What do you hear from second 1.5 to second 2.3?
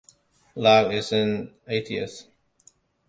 atheist.